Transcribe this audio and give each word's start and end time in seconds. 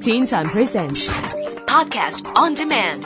Teen 0.00 0.26
Time 0.26 0.50
Presents 0.50 1.06
Podcast 1.66 2.26
on 2.36 2.54
demand. 2.54 3.04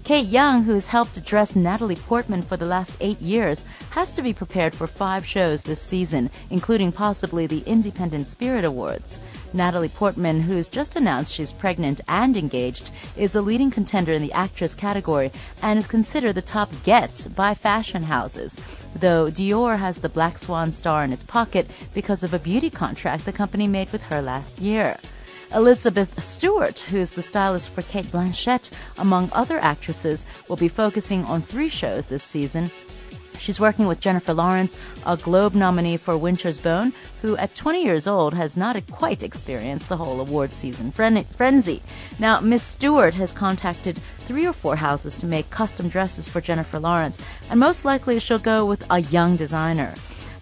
Kate 0.04 0.28
Young, 0.28 0.64
who 0.64 0.74
has 0.74 0.88
helped 0.88 1.24
dress 1.24 1.56
Natalie 1.56 1.96
Portman 1.96 2.42
for 2.42 2.58
the 2.58 2.66
last 2.66 2.94
eight 3.00 3.18
years, 3.22 3.64
has 3.88 4.10
to 4.10 4.20
be 4.20 4.34
prepared 4.34 4.74
for 4.74 4.86
five 4.86 5.24
shows 5.24 5.62
this 5.62 5.80
season, 5.80 6.30
including 6.50 6.92
possibly 6.92 7.46
the 7.46 7.62
Independent 7.64 8.28
Spirit 8.28 8.66
Awards. 8.66 9.18
Natalie 9.54 9.88
Portman, 9.88 10.42
who's 10.42 10.68
just 10.68 10.94
announced 10.96 11.32
she's 11.32 11.54
pregnant 11.54 12.02
and 12.06 12.36
engaged, 12.36 12.90
is 13.16 13.34
a 13.34 13.40
leading 13.40 13.70
contender 13.70 14.12
in 14.12 14.20
the 14.20 14.32
actress 14.34 14.74
category 14.74 15.32
and 15.62 15.78
is 15.78 15.86
considered 15.86 16.34
the 16.34 16.42
top 16.42 16.70
get 16.82 17.26
by 17.34 17.54
fashion 17.54 18.02
houses. 18.02 18.58
Though 18.94 19.28
Dior 19.28 19.78
has 19.78 19.96
the 19.96 20.10
Black 20.10 20.36
Swan 20.36 20.70
star 20.70 21.02
in 21.02 21.14
its 21.14 21.22
pocket 21.22 21.66
because 21.94 22.22
of 22.22 22.34
a 22.34 22.38
beauty 22.38 22.68
contract 22.68 23.24
the 23.24 23.32
company 23.32 23.66
made 23.66 23.90
with 23.90 24.02
her 24.02 24.20
last 24.20 24.58
year. 24.58 24.98
Elizabeth 25.54 26.22
Stewart, 26.22 26.80
who's 26.80 27.10
the 27.10 27.22
stylist 27.22 27.68
for 27.68 27.82
Cate 27.82 28.06
Blanchett, 28.06 28.70
among 28.98 29.30
other 29.32 29.58
actresses, 29.60 30.26
will 30.48 30.56
be 30.56 30.68
focusing 30.68 31.24
on 31.26 31.40
three 31.40 31.68
shows 31.68 32.06
this 32.06 32.24
season. 32.24 32.70
She's 33.38 33.60
working 33.60 33.86
with 33.86 34.00
Jennifer 34.00 34.32
Lawrence, 34.34 34.76
a 35.06 35.16
Globe 35.16 35.54
nominee 35.54 35.96
for 35.96 36.16
Winter's 36.16 36.58
Bone, 36.58 36.92
who 37.22 37.36
at 37.36 37.54
20 37.54 37.84
years 37.84 38.06
old 38.06 38.34
has 38.34 38.56
not 38.56 38.84
quite 38.90 39.22
experienced 39.22 39.88
the 39.88 39.96
whole 39.96 40.20
award 40.20 40.52
season 40.52 40.90
frenzy. 40.90 41.82
Now, 42.18 42.40
Miss 42.40 42.62
Stewart 42.62 43.14
has 43.14 43.32
contacted 43.32 44.00
three 44.20 44.46
or 44.46 44.52
four 44.52 44.76
houses 44.76 45.14
to 45.16 45.26
make 45.26 45.50
custom 45.50 45.88
dresses 45.88 46.26
for 46.26 46.40
Jennifer 46.40 46.80
Lawrence, 46.80 47.18
and 47.48 47.60
most 47.60 47.84
likely 47.84 48.18
she'll 48.18 48.38
go 48.38 48.64
with 48.64 48.84
a 48.90 49.00
young 49.00 49.36
designer. 49.36 49.94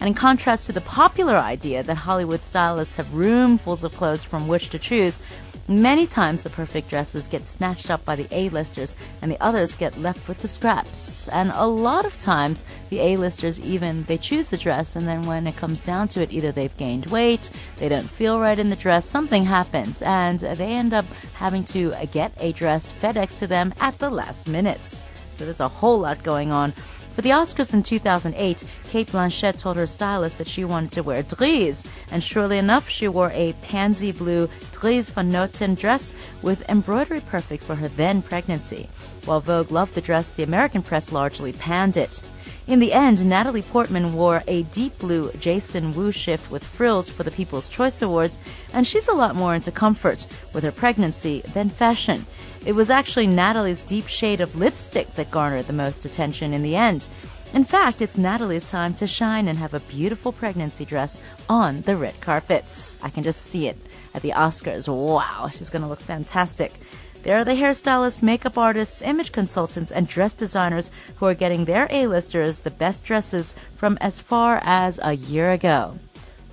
And 0.03 0.09
in 0.09 0.15
contrast 0.15 0.67
to 0.67 0.73
the 0.73 0.81
popular 0.81 1.37
idea 1.37 1.85
that 1.85 1.95
Hollywood 1.95 2.43
stylists 2.43 2.97
have 2.97 3.07
roomfuls 3.15 3.85
of 3.85 3.97
clothes 3.97 4.25
from 4.25 4.49
which 4.49 4.71
to 4.71 4.79
choose, 4.81 5.21
many 5.69 6.09
times 6.09 6.43
the 6.43 6.51
perfect 6.51 6.91
dresses 6.91 7.29
get 7.29 7.47
snatched 7.47 7.89
up 7.89 8.05
by 8.05 8.17
the 8.17 8.27
A-listers 8.33 8.97
and 9.21 9.31
the 9.31 9.41
others 9.41 9.77
get 9.77 9.97
left 10.01 10.27
with 10.27 10.39
the 10.39 10.49
scraps. 10.49 11.29
And 11.29 11.53
a 11.55 11.69
lot 11.69 12.05
of 12.05 12.19
times 12.19 12.65
the 12.91 12.99
A-listers 12.99 13.61
even 13.61 14.03
they 14.07 14.19
choose 14.19 14.49
the 14.49 14.57
dress 14.59 14.97
and 14.97 15.07
then 15.07 15.23
when 15.25 15.47
it 15.47 15.55
comes 15.55 15.81
down 15.81 16.09
to 16.09 16.21
it 16.21 16.33
either 16.33 16.51
they've 16.51 16.77
gained 16.77 17.07
weight, 17.07 17.51
they 17.77 17.89
don't 17.89 18.11
feel 18.11 18.41
right 18.41 18.59
in 18.59 18.71
the 18.71 18.75
dress, 18.75 19.05
something 19.07 19.45
happens 19.45 20.03
and 20.03 20.41
they 20.41 20.73
end 20.73 20.95
up 20.95 21.05
having 21.35 21.63
to 21.67 21.95
uh, 21.95 22.07
get 22.07 22.33
a 22.41 22.51
dress 22.51 22.91
FedEx 22.91 23.39
to 23.39 23.47
them 23.47 23.73
at 23.79 24.01
the 24.01 24.11
last 24.11 24.49
minute. 24.49 25.05
So 25.31 25.45
there's 25.45 25.61
a 25.61 25.69
whole 25.69 26.01
lot 26.01 26.25
going 26.25 26.51
on. 26.51 26.75
For 27.15 27.21
the 27.21 27.31
Oscars 27.31 27.75
in 27.75 27.83
2008, 27.83 28.65
Cate 28.85 29.09
Blanchett 29.09 29.59
told 29.59 29.77
her 29.77 29.87
stylist 29.87 30.39
that 30.39 30.49
she 30.49 30.65
wanted 30.65 30.93
to 30.93 31.03
wear 31.03 31.23
Dries, 31.23 31.85
and 32.11 32.25
surely 32.25 32.57
enough, 32.57 32.89
she 32.89 33.07
wore 33.07 33.31
a 33.35 33.53
pansy 33.61 34.13
blue 34.13 34.49
Dries 34.71 35.11
van 35.11 35.31
Noten 35.31 35.79
dress 35.79 36.15
with 36.41 36.67
embroidery 36.71 37.21
perfect 37.21 37.65
for 37.65 37.75
her 37.75 37.89
then 37.89 38.23
pregnancy. 38.23 38.89
While 39.27 39.41
Vogue 39.41 39.71
loved 39.71 39.93
the 39.95 40.01
dress, 40.01 40.33
the 40.33 40.43
American 40.43 40.81
press 40.81 41.13
largely 41.13 41.53
panned 41.53 41.99
it. 41.99 42.23
In 42.67 42.79
the 42.79 42.95
end, 42.95 43.27
Natalie 43.27 43.61
Portman 43.61 44.15
wore 44.15 44.43
a 44.47 44.63
deep 44.65 44.99
blue 44.99 45.33
Jason 45.33 45.93
Wu 45.93 46.13
shift 46.13 46.51
with 46.51 46.65
frills 46.65 47.11
for 47.11 47.25
the 47.25 47.31
People's 47.31 47.69
Choice 47.69 48.01
Awards, 48.01 48.39
and 48.73 48.87
she's 48.87 49.09
a 49.09 49.15
lot 49.15 49.35
more 49.35 49.55
into 49.55 49.71
comfort 49.71 50.27
with 50.55 50.65
her 50.65 50.73
pregnancy 50.73 51.43
than 51.53 51.69
fashion. 51.69 52.25
It 52.65 52.77
was 52.77 52.91
actually 52.91 53.27
Natalie's 53.27 53.81
deep 53.81 54.07
shade 54.07 54.41
of 54.41 54.55
lipstick 54.55 55.15
that 55.15 55.33
garnered 55.33 55.67
the 55.67 55.73
most 55.73 56.05
attention 56.05 56.55
in 56.55 56.63
the 56.63 56.77
end. 56.77 57.09
In 57.53 57.65
fact, 57.65 58.01
it's 58.01 58.17
Natalie's 58.17 58.65
time 58.65 58.95
to 58.95 59.07
shine 59.07 59.49
and 59.49 59.59
have 59.59 59.75
a 59.75 59.81
beautiful 59.81 60.31
pregnancy 60.31 60.85
dress 60.85 61.21
on 61.49 61.83
the 61.83 61.97
red 61.97 62.19
carpets. 62.21 62.97
I 63.03 63.11
can 63.11 63.25
just 63.25 63.43
see 63.43 63.67
it 63.67 63.77
at 64.15 64.23
the 64.23 64.31
Oscars. 64.31 64.87
Wow, 64.87 65.49
she's 65.49 65.71
going 65.71 65.83
to 65.83 65.89
look 65.89 66.01
fantastic. 66.01 66.81
There 67.25 67.37
are 67.37 67.45
the 67.45 67.53
hairstylists, 67.53 68.23
makeup 68.23 68.57
artists, 68.57 69.03
image 69.03 69.33
consultants, 69.33 69.91
and 69.91 70.07
dress 70.07 70.37
designers 70.37 70.91
who 71.17 71.27
are 71.27 71.35
getting 71.35 71.65
their 71.65 71.89
A-listers 71.91 72.61
the 72.61 72.71
best 72.71 73.05
dresses 73.05 73.57
from 73.77 73.99
as 74.01 74.21
far 74.21 74.61
as 74.63 75.01
a 75.03 75.15
year 75.15 75.51
ago. 75.51 75.99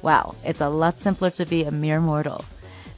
Wow, 0.02 0.36
it's 0.44 0.62
a 0.62 0.70
lot 0.70 1.00
simpler 1.00 1.30
to 1.32 1.46
be 1.46 1.64
a 1.64 1.72
mere 1.72 2.02
mortal. 2.02 2.46